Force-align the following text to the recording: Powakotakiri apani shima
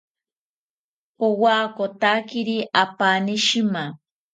Powakotakiri 1.17 2.53
apani 2.83 3.35
shima 3.45 3.83